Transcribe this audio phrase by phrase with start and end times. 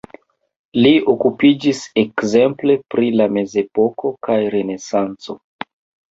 [0.83, 5.37] Li okupiĝis ekzemple pri la mezepoko kaj renesanco.